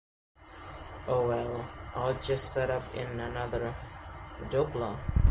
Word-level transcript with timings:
Oh 1.07 1.27
well, 1.27 1.69
I'll 1.93 2.19
just 2.23 2.55
set 2.55 2.71
up 2.71 2.81
in 2.95 3.19
another 3.19 3.71
Qdoba. 4.47 4.97